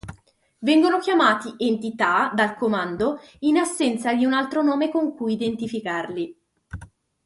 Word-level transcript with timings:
Vengono 0.57 0.97
chiamati 0.97 1.53
"entità" 1.59 2.31
dal 2.33 2.55
Comando 2.55 3.19
in 3.41 3.57
assenza 3.57 4.11
di 4.15 4.25
un 4.25 4.33
altro 4.33 4.63
nome 4.63 4.89
con 4.89 5.13
cui 5.13 5.33
identificarli. 5.33 6.39